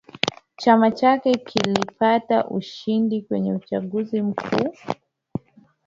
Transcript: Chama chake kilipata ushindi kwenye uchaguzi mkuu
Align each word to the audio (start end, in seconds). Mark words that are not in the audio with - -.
Chama 0.57 0.91
chake 0.91 1.31
kilipata 1.33 2.45
ushindi 2.47 3.21
kwenye 3.21 3.53
uchaguzi 3.53 4.21
mkuu 4.21 4.73